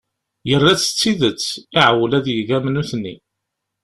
[0.49, 1.45] Yerra-tt d tidet,
[1.79, 3.15] iεewwel ad yeg am nutni.